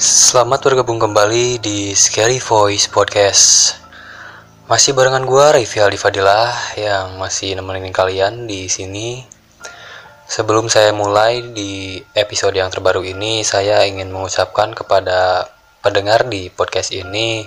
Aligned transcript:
Selamat 0.00 0.64
bergabung 0.64 0.96
kembali 0.96 1.60
di 1.60 1.92
Scary 1.92 2.40
Voice 2.40 2.88
Podcast. 2.88 3.76
Masih 4.64 4.96
barengan 4.96 5.28
Rify 5.28 5.84
Aldi 5.84 6.00
Fadilah 6.00 6.56
yang 6.72 7.20
masih 7.20 7.52
nemenin 7.52 7.92
kalian 7.92 8.48
di 8.48 8.64
sini. 8.72 9.20
Sebelum 10.24 10.72
saya 10.72 10.96
mulai 10.96 11.44
di 11.52 12.00
episode 12.16 12.56
yang 12.56 12.72
terbaru 12.72 13.04
ini, 13.04 13.44
saya 13.44 13.84
ingin 13.84 14.08
mengucapkan 14.08 14.72
kepada 14.72 15.52
pendengar 15.84 16.24
di 16.32 16.48
podcast 16.48 16.96
ini, 16.96 17.44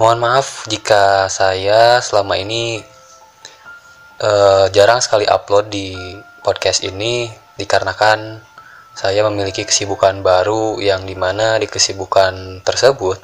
mohon 0.00 0.16
maaf 0.16 0.64
jika 0.72 1.28
saya 1.28 2.00
selama 2.00 2.40
ini 2.40 2.80
uh, 4.24 4.72
jarang 4.72 5.04
sekali 5.04 5.28
upload 5.28 5.68
di 5.68 6.00
podcast 6.40 6.80
ini 6.80 7.28
dikarenakan 7.60 8.40
saya 8.96 9.20
memiliki 9.28 9.68
kesibukan 9.68 10.24
baru 10.24 10.80
yang 10.80 11.04
di 11.04 11.12
mana 11.12 11.60
di 11.60 11.68
kesibukan 11.68 12.64
tersebut 12.64 13.20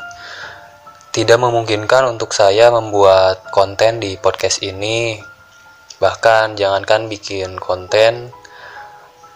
tidak 1.16 1.40
memungkinkan 1.40 2.12
untuk 2.12 2.36
saya 2.36 2.68
membuat 2.68 3.48
konten 3.48 3.96
di 3.96 4.20
podcast 4.20 4.60
ini. 4.60 5.16
Bahkan 5.96 6.60
jangankan 6.60 7.08
bikin 7.08 7.56
konten 7.56 8.28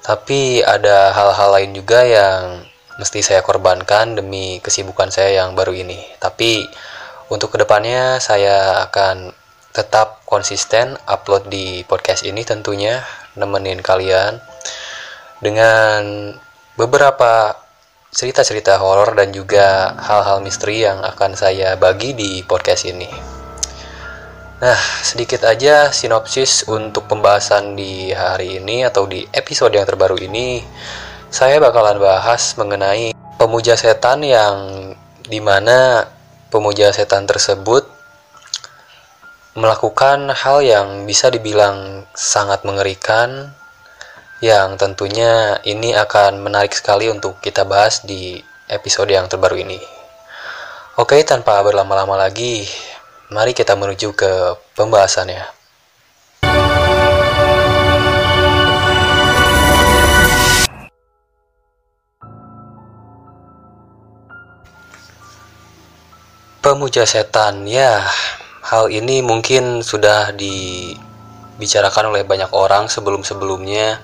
tapi 0.05 0.61
ada 0.61 1.17
hal-hal 1.17 1.57
lain 1.57 1.73
juga 1.73 2.05
yang 2.05 2.69
mesti 3.01 3.25
saya 3.25 3.41
korbankan 3.41 4.21
demi 4.21 4.61
kesibukan 4.61 5.09
saya 5.09 5.41
yang 5.41 5.57
baru 5.57 5.73
ini. 5.73 6.05
Tapi 6.21 6.69
untuk 7.33 7.57
ke 7.57 7.65
depannya 7.65 8.21
saya 8.21 8.85
akan 8.85 9.33
tetap 9.73 10.21
konsisten 10.29 11.01
upload 11.09 11.49
di 11.49 11.81
podcast 11.89 12.29
ini 12.29 12.45
tentunya 12.45 13.05
nemenin 13.37 13.81
kalian 13.81 14.41
dengan 15.41 16.33
beberapa 16.77 17.57
cerita-cerita 18.13 18.81
horor 18.81 19.13
dan 19.13 19.29
juga 19.33 19.93
hal-hal 20.01 20.41
misteri 20.41 20.89
yang 20.89 21.05
akan 21.05 21.37
saya 21.37 21.77
bagi 21.77 22.17
di 22.17 22.41
podcast 22.45 22.89
ini. 22.89 23.09
Nah, 24.57 24.81
sedikit 25.05 25.45
aja 25.45 25.93
sinopsis 25.93 26.65
untuk 26.65 27.05
pembahasan 27.13 27.77
di 27.77 28.09
hari 28.17 28.57
ini 28.57 28.89
atau 28.89 29.05
di 29.05 29.21
episode 29.37 29.77
yang 29.77 29.85
terbaru 29.85 30.17
ini. 30.17 30.65
Saya 31.29 31.61
bakalan 31.61 32.01
bahas 32.01 32.57
mengenai 32.57 33.13
pemuja 33.37 33.77
setan 33.77 34.25
yang 34.25 34.57
di 35.29 35.45
mana 35.45 36.09
pemuja 36.49 36.89
setan 36.97 37.29
tersebut 37.29 37.85
melakukan 39.57 40.33
hal 40.33 40.65
yang 40.65 41.05
bisa 41.05 41.29
dibilang 41.29 42.09
sangat 42.17 42.65
mengerikan 42.65 43.53
yang 44.45 44.77
tentunya 44.77 45.61
ini 45.65 45.97
akan 45.97 46.45
menarik 46.45 46.77
sekali 46.77 47.09
untuk 47.09 47.41
kita 47.41 47.65
bahas 47.65 48.05
di 48.05 48.41
episode 48.69 49.13
yang 49.13 49.31
terbaru 49.31 49.61
ini. 49.61 49.81
Oke, 50.97 51.21
tanpa 51.29 51.61
berlama-lama 51.61 52.17
lagi, 52.17 52.65
Mari 53.27 53.59
kita 53.59 53.75
menuju 53.75 54.15
ke 54.15 54.55
pembahasannya. 54.79 55.51
Pemuja 66.63 67.03
setan, 67.03 67.67
ya, 67.67 68.07
hal 68.63 68.95
ini 68.95 69.27
mungkin 69.27 69.83
sudah 69.83 70.31
dibicarakan 70.31 72.15
oleh 72.15 72.23
banyak 72.23 72.55
orang 72.55 72.87
sebelum-sebelumnya, 72.87 73.99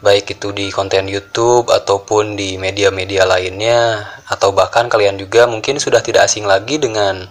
baik 0.00 0.40
itu 0.40 0.52
di 0.56 0.72
konten 0.72 1.04
YouTube 1.06 1.68
ataupun 1.68 2.36
di 2.36 2.56
media-media 2.56 3.28
lainnya, 3.28 4.08
atau 4.28 4.52
bahkan 4.52 4.88
kalian 4.88 5.20
juga 5.20 5.44
mungkin 5.44 5.76
sudah 5.76 6.00
tidak 6.00 6.24
asing 6.28 6.48
lagi 6.48 6.80
dengan 6.80 7.28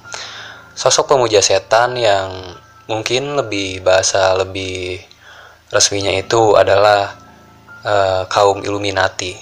sosok 0.78 1.12
pemuja 1.12 1.42
setan 1.42 1.98
yang 1.98 2.56
mungkin 2.86 3.38
lebih 3.38 3.82
bahasa 3.82 4.34
lebih 4.38 5.02
resminya 5.74 6.14
itu 6.14 6.58
adalah 6.58 7.18
uh, 7.86 8.24
kaum 8.30 8.62
Illuminati. 8.62 9.34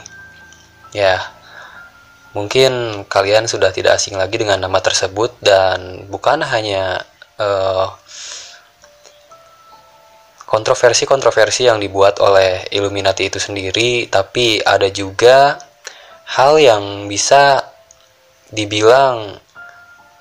Ya, 0.95 1.19
mungkin 2.31 3.03
kalian 3.11 3.45
sudah 3.51 3.75
tidak 3.75 3.99
asing 3.99 4.15
lagi 4.15 4.39
dengan 4.39 4.63
nama 4.63 4.79
tersebut 4.79 5.35
dan 5.43 6.07
bukan 6.07 6.43
hanya 6.47 7.03
uh, 7.37 7.91
kontroversi-kontroversi 10.47 11.67
yang 11.67 11.83
dibuat 11.83 12.23
oleh 12.23 12.63
Illuminati 12.71 13.27
itu 13.27 13.37
sendiri, 13.37 14.07
tapi 14.07 14.63
ada 14.63 14.87
juga 14.87 15.59
hal 16.39 16.55
yang 16.57 17.11
bisa 17.11 17.59
dibilang 18.47 19.35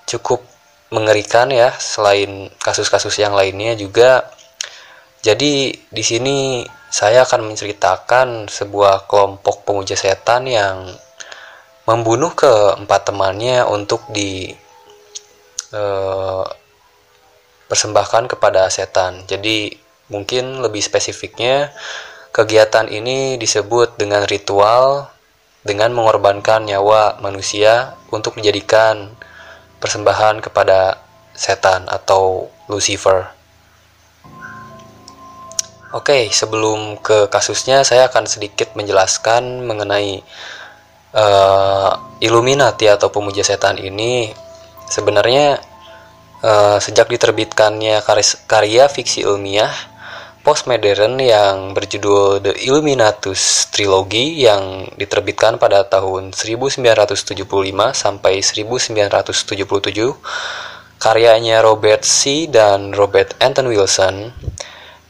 cukup 0.06 0.42
mengerikan 0.90 1.50
ya 1.50 1.74
selain 1.78 2.50
kasus-kasus 2.62 3.18
yang 3.18 3.34
lainnya 3.34 3.74
juga 3.74 4.30
jadi 5.26 5.74
di 5.74 6.04
sini 6.06 6.62
saya 6.86 7.26
akan 7.26 7.50
menceritakan 7.50 8.46
sebuah 8.46 9.10
kelompok 9.10 9.66
pemuja 9.66 9.98
setan 9.98 10.46
yang 10.46 10.86
membunuh 11.82 12.30
keempat 12.30 13.10
temannya 13.10 13.66
untuk 13.66 14.06
di 14.14 14.54
eh, 15.74 16.44
persembahkan 17.66 18.30
kepada 18.30 18.70
setan. 18.70 19.26
Jadi 19.26 19.74
mungkin 20.06 20.62
lebih 20.62 20.82
spesifiknya 20.82 21.74
kegiatan 22.30 22.86
ini 22.92 23.40
disebut 23.40 23.96
dengan 23.96 24.28
ritual 24.28 25.08
dengan 25.66 25.90
mengorbankan 25.90 26.62
nyawa 26.62 27.18
manusia 27.18 27.98
untuk 28.14 28.38
dijadikan 28.38 29.10
persembahan 29.82 30.38
kepada 30.38 31.02
setan 31.34 31.90
atau 31.90 32.46
Lucifer. 32.70 33.34
Oke, 35.94 36.28
sebelum 36.30 37.00
ke 37.00 37.26
kasusnya 37.32 37.82
saya 37.82 38.06
akan 38.12 38.28
sedikit 38.28 38.74
menjelaskan 38.76 39.64
mengenai 39.64 40.20
uh, 41.14 41.90
Illuminati 42.20 42.86
atau 42.86 43.08
pemuja 43.08 43.40
setan 43.40 43.80
ini. 43.80 44.30
Sebenarnya 44.86 45.58
uh, 46.44 46.78
sejak 46.78 47.08
diterbitkannya 47.10 48.04
karya 48.46 48.84
fiksi 48.92 49.24
ilmiah 49.24 49.72
postmodern 50.46 51.18
yang 51.18 51.74
berjudul 51.74 52.38
The 52.38 52.54
Illuminatus 52.70 53.66
Trilogy 53.74 54.46
yang 54.46 54.86
diterbitkan 54.94 55.58
pada 55.58 55.82
tahun 55.82 56.30
1975 56.30 57.34
sampai 57.90 58.38
1977 58.38 59.42
karyanya 61.02 61.66
Robert 61.66 62.06
C. 62.06 62.46
dan 62.46 62.94
Robert 62.94 63.34
Anton 63.42 63.74
Wilson 63.74 64.30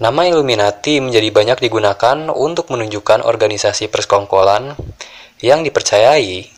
nama 0.01 0.25
Illuminati 0.25 1.05
menjadi 1.05 1.29
banyak 1.29 1.69
digunakan 1.69 2.33
untuk 2.33 2.73
menunjukkan 2.73 3.21
organisasi 3.21 3.93
persekongkolan 3.93 4.73
yang 5.45 5.61
dipercayai 5.61 6.49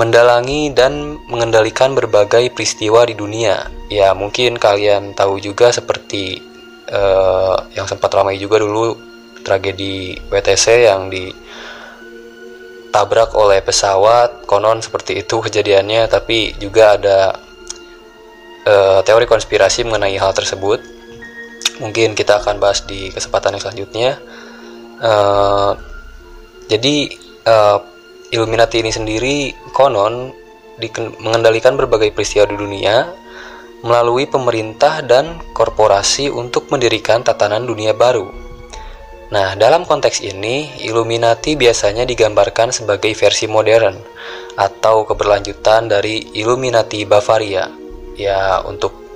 mendalangi 0.00 0.72
dan 0.72 1.20
mengendalikan 1.28 1.92
berbagai 1.92 2.48
peristiwa 2.56 3.04
di 3.04 3.12
dunia. 3.12 3.68
Ya, 3.92 4.16
mungkin 4.16 4.56
kalian 4.56 5.12
tahu 5.12 5.36
juga 5.36 5.68
seperti 5.68 6.49
uh, 6.92 7.56
yang 7.74 7.86
sempat 7.86 8.10
ramai 8.14 8.36
juga 8.36 8.58
dulu 8.60 8.94
tragedi 9.40 10.18
WTC 10.28 10.90
yang 10.90 11.08
ditabrak 11.08 11.38
oleh 13.34 13.64
pesawat 13.64 14.44
konon 14.44 14.84
seperti 14.84 15.24
itu 15.24 15.40
kejadiannya 15.40 16.04
tapi 16.10 16.52
juga 16.60 16.98
ada 17.00 17.32
uh, 18.66 19.00
teori 19.06 19.26
konspirasi 19.26 19.84
mengenai 19.86 20.18
hal 20.18 20.34
tersebut. 20.36 20.80
Mungkin 21.80 22.12
kita 22.12 22.44
akan 22.44 22.60
bahas 22.60 22.84
di 22.84 23.08
kesempatan 23.08 23.56
yang 23.56 23.62
selanjutnya. 23.64 24.20
Uh, 25.00 25.72
jadi 26.68 27.08
uh, 27.48 27.80
Illuminati 28.30 28.78
ini 28.78 28.94
sendiri 28.94 29.50
konon 29.74 30.30
mengendalikan 31.20 31.74
berbagai 31.74 32.14
peristiwa 32.14 32.46
di 32.46 32.56
dunia 32.56 33.10
melalui 33.80 34.28
pemerintah 34.28 35.00
dan 35.00 35.40
korporasi 35.56 36.28
untuk 36.28 36.68
mendirikan 36.68 37.24
tatanan 37.24 37.64
dunia 37.64 37.96
baru. 37.96 38.28
Nah, 39.30 39.54
dalam 39.54 39.86
konteks 39.86 40.26
ini, 40.26 40.82
Illuminati 40.82 41.54
biasanya 41.54 42.02
digambarkan 42.02 42.74
sebagai 42.74 43.14
versi 43.14 43.46
modern 43.46 43.94
atau 44.58 45.06
keberlanjutan 45.06 45.86
dari 45.86 46.34
Illuminati 46.34 47.06
Bavaria. 47.06 47.70
Ya, 48.18 48.58
untuk 48.66 49.14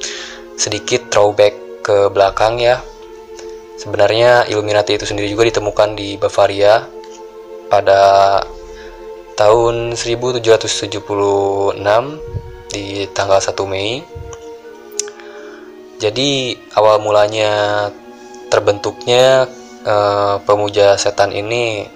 sedikit 0.55 1.11
throwback 1.11 1.83
ke 1.83 2.09
belakang 2.15 2.63
ya. 2.63 2.79
Sebenarnya 3.75 4.47
Illuminati 4.47 4.95
itu 4.95 5.05
sendiri 5.05 5.29
juga 5.29 5.51
ditemukan 5.51 5.99
di 5.99 6.15
Bavaria 6.15 6.87
pada 7.67 8.39
tahun 9.35 9.99
1776 9.99 11.03
di 12.71 13.07
tanggal 13.11 13.43
1 13.43 13.51
Mei 13.67 13.99
jadi 16.05 16.61
awal 16.77 17.01
mulanya 17.01 17.89
terbentuknya 18.53 19.49
uh, 19.89 20.37
pemuja 20.45 21.01
setan 21.01 21.33
ini 21.33 21.89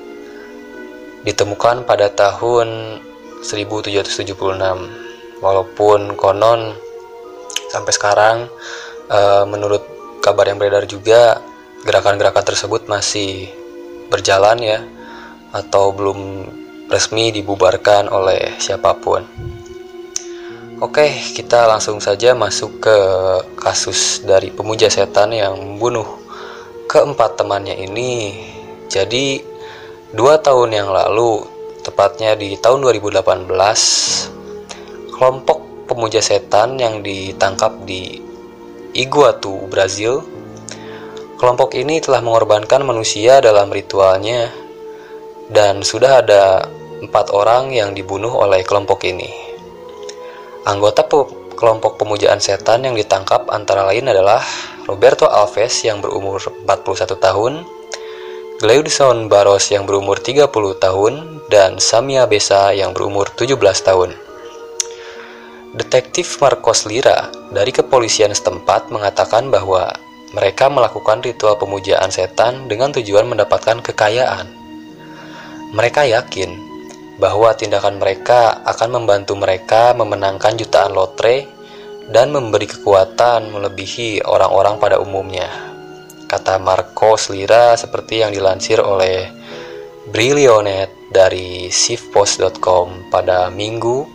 ditemukan 1.28 1.84
pada 1.84 2.08
tahun 2.08 3.00
1776 3.44 4.32
walaupun 5.44 6.16
konon 6.16 6.72
sampai 7.68 7.92
sekarang 7.92 8.36
uh, 9.12 9.44
menurut 9.44 9.84
kabar 10.24 10.48
yang 10.48 10.56
beredar 10.56 10.88
juga 10.88 11.44
gerakan-gerakan 11.84 12.44
tersebut 12.48 12.88
masih 12.88 13.52
berjalan 14.08 14.58
ya 14.64 14.80
atau 15.52 15.92
belum 15.92 16.48
resmi 16.88 17.28
dibubarkan 17.32 18.08
oleh 18.08 18.56
siapa 18.56 18.96
pun. 18.96 19.24
Oke, 20.78 21.10
kita 21.34 21.66
langsung 21.66 21.98
saja 21.98 22.38
masuk 22.38 22.78
ke 22.78 22.98
kasus 23.58 24.22
dari 24.22 24.54
pemuja 24.54 24.86
setan 24.86 25.34
yang 25.34 25.58
membunuh 25.58 26.06
keempat 26.86 27.34
temannya 27.34 27.74
ini. 27.74 28.38
Jadi, 28.86 29.42
dua 30.14 30.38
tahun 30.38 30.78
yang 30.78 30.94
lalu, 30.94 31.42
tepatnya 31.82 32.38
di 32.38 32.54
tahun 32.62 32.86
2018, 32.94 33.50
kelompok 35.10 35.90
pemuja 35.90 36.22
setan 36.22 36.78
yang 36.78 37.02
ditangkap 37.02 37.82
di 37.82 38.22
Iguatu, 38.94 39.66
Brazil, 39.66 40.22
kelompok 41.42 41.74
ini 41.74 41.98
telah 41.98 42.22
mengorbankan 42.22 42.86
manusia 42.86 43.42
dalam 43.42 43.74
ritualnya 43.74 44.54
dan 45.50 45.82
sudah 45.82 46.22
ada 46.22 46.70
empat 47.02 47.34
orang 47.34 47.74
yang 47.74 47.98
dibunuh 47.98 48.30
oleh 48.30 48.62
kelompok 48.62 49.02
ini. 49.02 49.47
Anggota 50.66 51.06
pe 51.06 51.18
kelompok 51.54 51.98
pemujaan 51.98 52.42
setan 52.42 52.86
yang 52.86 52.94
ditangkap 52.98 53.50
antara 53.50 53.86
lain 53.86 54.10
adalah 54.10 54.42
Roberto 54.86 55.26
Alves 55.26 55.82
yang 55.82 55.98
berumur 56.02 56.38
41 56.42 57.18
tahun, 57.18 57.66
Gleudson 58.58 59.30
Barros 59.30 59.70
yang 59.70 59.86
berumur 59.86 60.18
30 60.18 60.50
tahun, 60.78 61.14
dan 61.50 61.78
Samia 61.78 62.26
Besa 62.26 62.74
yang 62.74 62.90
berumur 62.94 63.30
17 63.34 63.54
tahun. 63.86 64.14
Detektif 65.78 66.40
Marcos 66.42 66.88
Lira 66.88 67.28
dari 67.52 67.70
kepolisian 67.70 68.32
setempat 68.32 68.88
mengatakan 68.88 69.52
bahwa 69.52 69.92
mereka 70.32 70.68
melakukan 70.68 71.24
ritual 71.24 71.56
pemujaan 71.56 72.12
setan 72.12 72.68
dengan 72.68 72.92
tujuan 72.92 73.24
mendapatkan 73.28 73.80
kekayaan. 73.80 74.48
Mereka 75.72 76.08
yakin 76.08 76.67
bahwa 77.18 77.50
tindakan 77.52 77.98
mereka 77.98 78.62
akan 78.62 79.02
membantu 79.02 79.34
mereka 79.34 79.90
memenangkan 79.92 80.54
jutaan 80.54 80.94
lotre 80.94 81.50
dan 82.08 82.30
memberi 82.30 82.70
kekuatan 82.70 83.50
melebihi 83.52 84.24
orang-orang 84.24 84.78
pada 84.78 85.02
umumnya. 85.02 85.50
Kata 86.30 86.62
Marco 86.62 87.18
Lira 87.34 87.74
seperti 87.74 88.22
yang 88.22 88.30
dilansir 88.30 88.78
oleh 88.80 89.34
Brilionet 90.08 91.12
dari 91.12 91.68
sifpost.com 91.68 93.12
pada 93.12 93.52
Minggu 93.52 94.08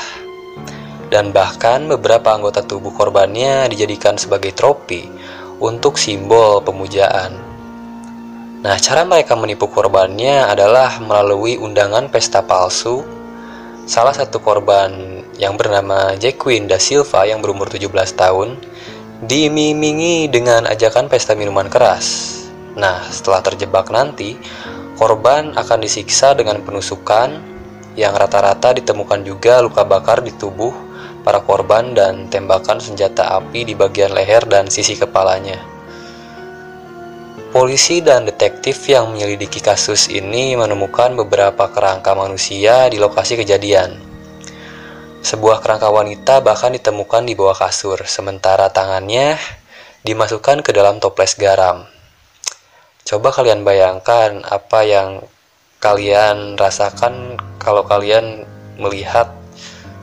dan 1.07 1.31
bahkan 1.31 1.88
beberapa 1.88 2.35
anggota 2.35 2.59
tubuh 2.59 2.91
korbannya 2.91 3.71
dijadikan 3.71 4.19
sebagai 4.19 4.51
tropi 4.51 5.07
untuk 5.63 5.95
simbol 5.95 6.59
pemujaan. 6.59 7.39
Nah, 8.59 8.75
cara 8.75 9.07
mereka 9.07 9.39
menipu 9.39 9.71
korbannya 9.71 10.51
adalah 10.51 11.00
melalui 11.00 11.56
undangan 11.56 12.12
pesta 12.12 12.44
palsu. 12.44 13.07
Salah 13.88 14.15
satu 14.15 14.44
korban 14.44 15.24
yang 15.39 15.56
bernama 15.56 16.15
Jacqueline 16.19 16.68
da 16.68 16.79
Silva 16.79 17.24
yang 17.24 17.39
berumur 17.39 17.71
17 17.71 17.88
tahun 18.15 18.59
diiming-imingi 19.24 20.27
dengan 20.27 20.68
ajakan 20.68 21.07
pesta 21.07 21.36
minuman 21.36 21.71
keras. 21.71 22.42
Nah, 22.73 23.05
setelah 23.09 23.45
terjebak 23.45 23.93
nanti, 23.93 24.37
Korban 24.93 25.57
akan 25.57 25.81
disiksa 25.81 26.37
dengan 26.37 26.61
penusukan 26.61 27.41
yang 27.97 28.13
rata-rata 28.13 28.77
ditemukan 28.77 29.25
juga 29.25 29.57
luka 29.57 29.81
bakar 29.81 30.21
di 30.21 30.29
tubuh 30.37 30.69
para 31.25 31.41
korban 31.41 31.97
dan 31.97 32.29
tembakan 32.29 32.77
senjata 32.77 33.33
api 33.41 33.65
di 33.65 33.73
bagian 33.73 34.13
leher 34.13 34.45
dan 34.45 34.69
sisi 34.69 34.93
kepalanya. 34.93 35.57
Polisi 37.49 38.05
dan 38.05 38.29
detektif 38.29 38.85
yang 38.85 39.13
menyelidiki 39.13 39.61
kasus 39.61 40.09
ini 40.13 40.53
menemukan 40.57 41.13
beberapa 41.25 41.69
kerangka 41.73 42.13
manusia 42.13 42.85
di 42.89 43.01
lokasi 43.01 43.37
kejadian. 43.37 43.97
Sebuah 45.25 45.59
kerangka 45.59 45.89
wanita 45.89 46.39
bahkan 46.45 46.73
ditemukan 46.73 47.25
di 47.25 47.33
bawah 47.33 47.57
kasur, 47.57 47.97
sementara 48.05 48.69
tangannya 48.69 49.37
dimasukkan 50.05 50.61
ke 50.61 50.69
dalam 50.69 51.01
toples 51.01 51.33
garam. 51.37 51.85
Coba 53.03 53.35
kalian 53.35 53.67
bayangkan 53.67 54.47
apa 54.47 54.79
yang 54.88 55.27
kalian 55.83 56.55
rasakan 56.55 57.35
kalau 57.59 57.83
kalian 57.83 58.47
melihat 58.79 59.27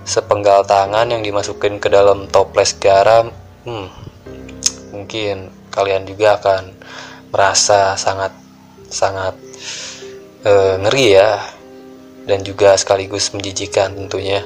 sepenggal 0.04 0.68
tangan 0.68 1.08
yang 1.08 1.24
dimasukkan 1.24 1.80
ke 1.80 1.88
dalam 1.88 2.28
toples 2.28 2.76
garam. 2.76 3.32
Hmm, 3.64 3.88
mungkin 4.92 5.48
kalian 5.72 6.04
juga 6.04 6.36
akan 6.36 6.76
merasa 7.32 7.96
sangat 7.96 8.36
sangat 8.92 9.32
e, 10.44 10.52
ngeri 10.84 11.06
ya 11.16 11.40
dan 12.28 12.44
juga 12.44 12.76
sekaligus 12.76 13.32
menjijikan 13.32 13.96
tentunya. 13.96 14.44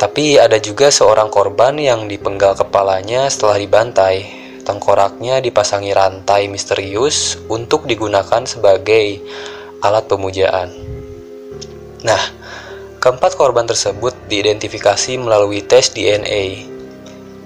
Tapi 0.00 0.40
ada 0.40 0.56
juga 0.60 0.88
seorang 0.88 1.28
korban 1.28 1.76
yang 1.76 2.08
dipenggal 2.08 2.56
kepalanya 2.56 3.28
setelah 3.28 3.60
dibantai 3.60 4.35
Tengkoraknya 4.66 5.38
dipasangi 5.38 5.94
rantai 5.94 6.50
misterius 6.50 7.38
untuk 7.46 7.86
digunakan 7.86 8.42
sebagai 8.42 9.22
alat 9.78 10.10
pemujaan. 10.10 10.74
Nah, 12.02 12.22
keempat 12.98 13.38
korban 13.38 13.70
tersebut 13.70 14.26
diidentifikasi 14.26 15.22
melalui 15.22 15.62
tes 15.62 15.94
DNA. 15.94 16.74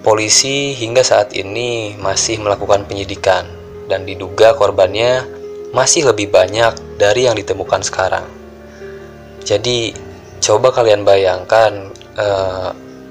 Polisi 0.00 0.72
hingga 0.72 1.04
saat 1.04 1.36
ini 1.36 1.92
masih 2.00 2.40
melakukan 2.40 2.88
penyidikan 2.88 3.44
dan 3.84 4.08
diduga 4.08 4.56
korbannya 4.56 5.28
masih 5.76 6.08
lebih 6.08 6.32
banyak 6.32 6.72
dari 6.96 7.28
yang 7.28 7.36
ditemukan 7.36 7.84
sekarang. 7.84 8.24
Jadi, 9.44 9.92
coba 10.40 10.72
kalian 10.72 11.04
bayangkan 11.04 11.92
eh, 12.16 12.70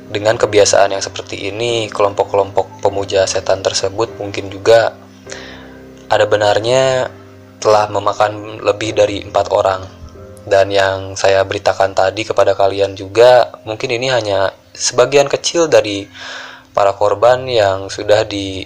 dengan 0.10 0.36
kebiasaan 0.42 0.98
yang 0.98 1.06
seperti 1.06 1.54
ini, 1.54 1.86
kelompok-kelompok 1.88 2.82
pemuja 2.82 3.30
setan 3.30 3.62
tersebut 3.62 4.18
mungkin 4.18 4.50
juga 4.50 4.98
ada 6.10 6.26
benarnya 6.26 7.14
telah 7.62 7.86
memakan 7.94 8.58
lebih 8.66 8.98
dari 8.98 9.22
empat 9.22 9.48
orang. 9.54 9.86
Dan 10.50 10.74
yang 10.74 11.14
saya 11.14 11.46
beritakan 11.46 11.94
tadi 11.94 12.26
kepada 12.26 12.58
kalian 12.58 12.98
juga, 12.98 13.54
mungkin 13.70 13.94
ini 13.94 14.10
hanya 14.10 14.50
sebagian 14.74 15.30
kecil 15.30 15.70
dari 15.70 16.10
para 16.74 16.98
korban 16.98 17.46
yang 17.46 17.86
sudah 17.94 18.26
di 18.26 18.66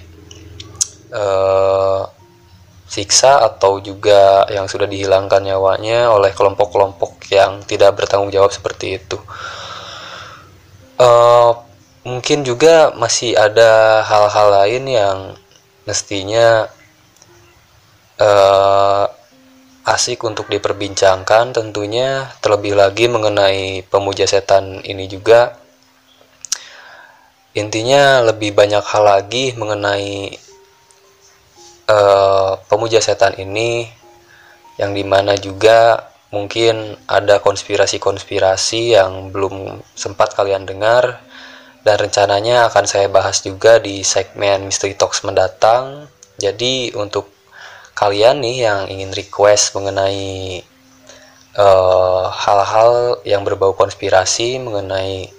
uh, 1.12 2.08
siksa 2.88 3.44
atau 3.44 3.84
juga 3.84 4.48
yang 4.48 4.70
sudah 4.70 4.88
dihilangkan 4.88 5.44
nyawanya 5.44 6.14
oleh 6.14 6.32
kelompok-kelompok 6.32 7.26
yang 7.34 7.66
tidak 7.68 8.00
bertanggung 8.00 8.32
jawab 8.32 8.54
seperti 8.54 9.02
itu. 9.02 9.20
Uh, 11.03 11.51
mungkin 12.07 12.48
juga 12.48 12.95
masih 12.95 13.36
ada 13.36 14.00
hal-hal 14.07 14.48
lain 14.55 14.83
yang 14.88 15.17
mestinya 15.83 16.72
uh, 18.24 19.12
asik 19.83 20.24
untuk 20.24 20.48
diperbincangkan 20.48 21.51
tentunya 21.51 22.31
terlebih 22.39 22.79
lagi 22.79 23.12
mengenai 23.12 23.83
pemuja 23.91 24.24
setan 24.24 24.79
ini 24.88 25.12
juga. 25.12 25.60
Intinya 27.51 28.24
lebih 28.24 28.55
banyak 28.55 28.81
hal 28.81 29.03
lagi 29.03 29.51
mengenai 29.60 30.39
uh, 31.91 32.55
pemuja 32.72 33.03
setan 33.03 33.36
ini 33.36 33.91
yang 34.79 34.95
di 34.95 35.03
mana 35.03 35.36
juga 35.36 36.12
mungkin 36.34 36.98
ada 37.06 37.38
konspirasi-konspirasi 37.38 38.98
yang 38.98 39.30
belum 39.30 39.86
sempat 39.94 40.34
kalian 40.34 40.66
dengar 40.66 41.22
dan 41.86 41.96
rencananya 42.02 42.66
akan 42.74 42.90
saya 42.90 43.06
bahas 43.06 43.46
juga 43.46 43.78
di 43.78 44.02
segmen 44.02 44.66
Mystery 44.66 44.98
Talks 44.98 45.22
mendatang. 45.22 46.10
Jadi 46.42 46.90
untuk 46.98 47.30
kalian 47.94 48.42
nih 48.42 48.58
yang 48.66 48.80
ingin 48.90 49.13
request 49.13 49.78
mengenai 49.78 50.63
eh, 51.54 52.25
hal-hal 52.34 53.22
uh, 53.22 53.22
yang 53.22 53.46
berbau 53.46 53.78
konspirasi 53.78 54.58
mengenai 54.58 55.30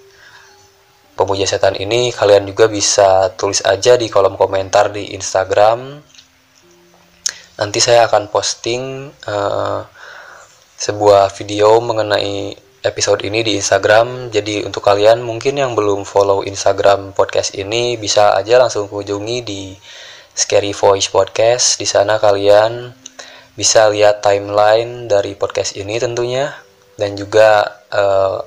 pemuja 1.19 1.43
setan 1.43 1.75
ini, 1.75 2.15
kalian 2.15 2.47
juga 2.47 2.71
bisa 2.71 3.35
tulis 3.35 3.59
aja 3.67 3.99
di 3.99 4.07
kolom 4.07 4.39
komentar 4.39 4.95
di 4.95 5.11
Instagram. 5.11 5.99
Nanti 7.55 7.79
saya 7.79 8.07
akan 8.07 8.31
posting 8.31 9.11
uh, 9.27 9.79
sebuah 10.85 11.33
video 11.33 11.81
mengenai 11.81 12.53
episode 12.85 13.25
ini 13.25 13.41
di 13.41 13.57
Instagram. 13.57 14.29
Jadi 14.29 14.61
untuk 14.61 14.85
kalian 14.85 15.25
mungkin 15.25 15.57
yang 15.57 15.73
belum 15.73 16.05
follow 16.05 16.45
Instagram 16.45 17.17
podcast 17.17 17.57
ini 17.57 17.97
bisa 17.97 18.37
aja 18.37 18.61
langsung 18.61 18.85
kunjungi 18.85 19.37
di 19.41 19.73
Scary 20.37 20.77
Voice 20.77 21.09
Podcast. 21.09 21.81
Di 21.81 21.89
sana 21.89 22.21
kalian 22.21 22.93
bisa 23.57 23.89
lihat 23.89 24.21
timeline 24.21 25.09
dari 25.09 25.33
podcast 25.33 25.73
ini 25.73 25.97
tentunya 25.97 26.53
dan 27.01 27.17
juga 27.17 27.65
uh, 27.89 28.45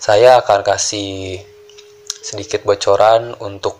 saya 0.00 0.40
akan 0.40 0.64
kasih 0.64 1.36
sedikit 2.24 2.64
bocoran 2.64 3.36
untuk 3.44 3.76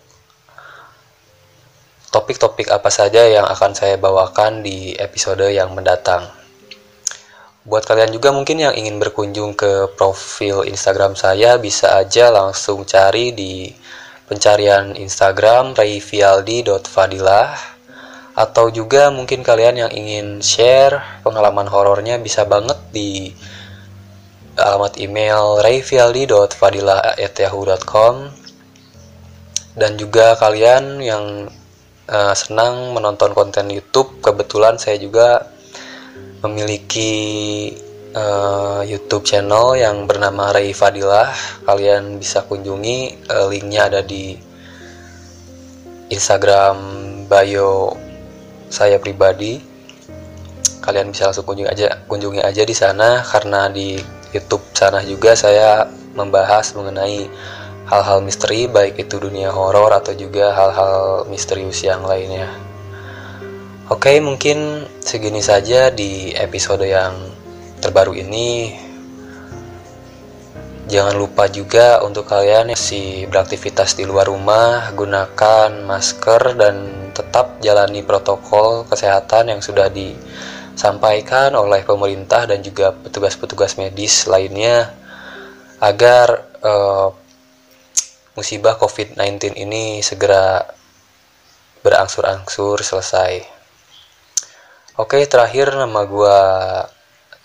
topik-topik 2.12 2.68
apa 2.68 2.92
saja 2.92 3.24
yang 3.24 3.48
akan 3.48 3.72
saya 3.72 3.96
bawakan 3.96 4.60
di 4.60 4.92
episode 4.92 5.48
yang 5.48 5.72
mendatang. 5.72 6.37
Buat 7.68 7.84
kalian 7.84 8.16
juga 8.16 8.32
mungkin 8.32 8.64
yang 8.64 8.72
ingin 8.72 8.96
berkunjung 8.96 9.52
ke 9.52 9.92
profil 9.92 10.64
Instagram 10.64 11.20
saya 11.20 11.60
bisa 11.60 12.00
aja 12.00 12.32
langsung 12.32 12.88
cari 12.88 13.36
di 13.36 13.68
pencarian 14.24 14.96
Instagram 14.96 15.76
rayvialdi.fadilah 15.76 17.52
atau 18.32 18.72
juga 18.72 19.12
mungkin 19.12 19.44
kalian 19.44 19.84
yang 19.84 19.92
ingin 19.92 20.40
share 20.40 21.20
pengalaman 21.20 21.68
horornya 21.68 22.16
bisa 22.16 22.48
banget 22.48 22.80
di 22.88 23.36
alamat 24.56 24.96
email 24.96 25.60
rayvialdi.fadilah@yahoo.com 25.60 28.14
dan 29.76 29.92
juga 30.00 30.40
kalian 30.40 31.04
yang 31.04 31.52
uh, 32.08 32.32
senang 32.32 32.96
menonton 32.96 33.36
konten 33.36 33.68
YouTube. 33.68 34.24
Kebetulan 34.24 34.80
saya 34.80 34.96
juga 34.96 35.57
memiliki 36.42 37.12
uh, 38.14 38.82
YouTube 38.86 39.26
channel 39.26 39.74
yang 39.74 40.06
bernama 40.06 40.54
Ray 40.54 40.70
Fadilah. 40.70 41.34
Kalian 41.66 42.18
bisa 42.22 42.46
kunjungi, 42.46 43.28
uh, 43.30 43.46
linknya 43.50 43.90
ada 43.90 44.00
di 44.02 44.38
Instagram 46.08 46.76
bio 47.26 47.94
saya 48.70 48.96
pribadi. 49.00 49.60
Kalian 50.80 51.12
bisa 51.12 51.28
langsung 51.28 51.44
kunjungi 51.44 51.68
aja, 51.68 51.88
kunjungi 52.08 52.40
aja 52.40 52.62
di 52.64 52.72
sana 52.72 53.20
karena 53.20 53.68
di 53.68 54.00
YouTube 54.32 54.64
sana 54.72 55.04
juga 55.04 55.36
saya 55.36 55.84
membahas 56.16 56.72
mengenai 56.72 57.28
hal-hal 57.88 58.20
misteri 58.20 58.68
baik 58.68 59.00
itu 59.00 59.16
dunia 59.16 59.48
horor 59.48 59.92
atau 59.96 60.12
juga 60.12 60.52
hal-hal 60.52 61.24
misterius 61.28 61.80
yang 61.84 62.04
lainnya. 62.04 62.67
Oke, 63.88 64.20
mungkin 64.20 64.84
segini 65.00 65.40
saja 65.40 65.88
di 65.88 66.28
episode 66.36 66.84
yang 66.84 67.16
terbaru 67.80 68.12
ini. 68.12 68.76
Jangan 70.92 71.16
lupa 71.16 71.48
juga 71.48 72.04
untuk 72.04 72.28
kalian 72.28 72.68
yang 72.68 72.76
si 72.76 73.24
beraktivitas 73.24 73.96
di 73.96 74.04
luar 74.04 74.28
rumah, 74.28 74.92
gunakan 74.92 75.88
masker 75.88 76.60
dan 76.60 77.08
tetap 77.16 77.64
jalani 77.64 78.04
protokol 78.04 78.84
kesehatan 78.84 79.56
yang 79.56 79.64
sudah 79.64 79.88
disampaikan 79.88 81.56
oleh 81.56 81.80
pemerintah 81.80 82.44
dan 82.44 82.60
juga 82.60 82.92
petugas-petugas 82.92 83.80
medis 83.80 84.28
lainnya 84.28 84.92
agar 85.80 86.44
uh, 86.60 87.08
musibah 88.36 88.76
COVID-19 88.76 89.56
ini 89.56 90.04
segera 90.04 90.60
berangsur-angsur 91.80 92.84
selesai. 92.84 93.57
Oke, 94.98 95.22
terakhir 95.30 95.78
nama 95.78 96.02
gue 96.02 96.38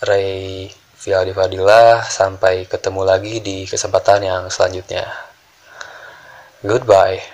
Ray 0.10 0.74
Vialdi 1.06 1.38
Fadila. 1.38 2.02
Sampai 2.02 2.66
ketemu 2.66 3.06
lagi 3.06 3.46
di 3.46 3.70
kesempatan 3.70 4.26
yang 4.26 4.44
selanjutnya. 4.50 5.06
Goodbye. 6.66 7.33